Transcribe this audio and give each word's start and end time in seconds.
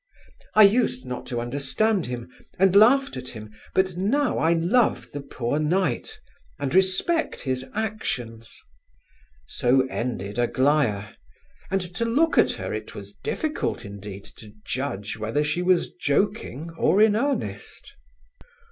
I 0.55 0.63
used 0.63 1.05
not 1.05 1.27
to 1.27 1.39
understand 1.39 2.07
him, 2.07 2.27
and 2.57 2.75
laughed 2.75 3.17
at 3.17 3.27
him, 3.29 3.51
but 3.75 3.95
now 3.97 4.39
I 4.39 4.53
love 4.53 5.11
the 5.11 5.21
'poor 5.21 5.59
knight,' 5.59 6.19
and 6.57 6.73
respect 6.73 7.41
his 7.41 7.69
actions." 7.75 8.51
So 9.45 9.85
ended 9.91 10.39
Aglaya; 10.39 11.13
and, 11.69 11.81
to 11.93 12.03
look 12.05 12.39
at 12.39 12.53
her, 12.53 12.73
it 12.73 12.95
was 12.95 13.13
difficult, 13.23 13.85
indeed, 13.85 14.25
to 14.37 14.51
judge 14.65 15.19
whether 15.19 15.43
she 15.43 15.61
was 15.61 15.91
joking 15.91 16.71
or 16.79 16.99
in 16.99 17.15
earnest. 17.15 17.93